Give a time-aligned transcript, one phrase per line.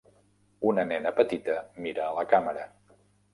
[0.69, 2.67] Una nena petita mira a la càmera.